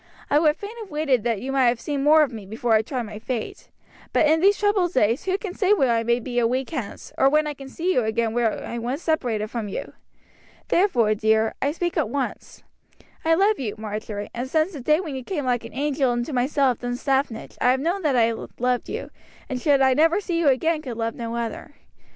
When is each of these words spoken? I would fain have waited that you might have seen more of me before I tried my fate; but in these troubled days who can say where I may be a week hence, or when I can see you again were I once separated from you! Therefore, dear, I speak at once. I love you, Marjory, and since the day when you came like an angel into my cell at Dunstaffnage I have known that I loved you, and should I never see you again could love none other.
I 0.31 0.39
would 0.39 0.55
fain 0.57 0.75
have 0.79 0.89
waited 0.89 1.23
that 1.25 1.41
you 1.41 1.51
might 1.51 1.67
have 1.67 1.79
seen 1.79 2.03
more 2.03 2.23
of 2.23 2.31
me 2.31 2.47
before 2.47 2.73
I 2.73 2.81
tried 2.81 3.03
my 3.03 3.19
fate; 3.19 3.69
but 4.13 4.25
in 4.25 4.39
these 4.41 4.57
troubled 4.57 4.93
days 4.93 5.25
who 5.25 5.37
can 5.37 5.53
say 5.53 5.73
where 5.73 5.95
I 5.95 6.01
may 6.01 6.19
be 6.19 6.39
a 6.39 6.47
week 6.47 6.71
hence, 6.71 7.13
or 7.19 7.29
when 7.29 7.45
I 7.45 7.53
can 7.53 7.69
see 7.69 7.93
you 7.93 8.03
again 8.03 8.33
were 8.33 8.51
I 8.63 8.79
once 8.79 9.03
separated 9.03 9.51
from 9.51 9.67
you! 9.67 9.93
Therefore, 10.69 11.13
dear, 11.13 11.53
I 11.61 11.71
speak 11.71 11.97
at 11.97 12.09
once. 12.09 12.63
I 13.23 13.35
love 13.35 13.59
you, 13.59 13.75
Marjory, 13.77 14.31
and 14.33 14.49
since 14.49 14.73
the 14.73 14.81
day 14.81 14.99
when 14.99 15.13
you 15.13 15.23
came 15.23 15.45
like 15.45 15.65
an 15.65 15.73
angel 15.75 16.11
into 16.13 16.33
my 16.33 16.47
cell 16.47 16.71
at 16.71 16.79
Dunstaffnage 16.79 17.59
I 17.61 17.69
have 17.69 17.79
known 17.79 18.01
that 18.01 18.15
I 18.15 18.31
loved 18.57 18.89
you, 18.89 19.11
and 19.49 19.61
should 19.61 19.81
I 19.81 19.93
never 19.93 20.19
see 20.19 20.39
you 20.39 20.47
again 20.47 20.81
could 20.81 20.97
love 20.97 21.13
none 21.13 21.35
other. 21.35 21.75